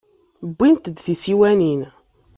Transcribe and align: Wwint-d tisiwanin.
Wwint-d 0.47 0.85
tisiwanin. 1.03 1.81